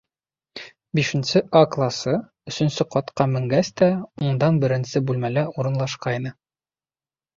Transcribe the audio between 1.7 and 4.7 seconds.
класы, өсөнсө ҡатҡа менгәс тә, уңдан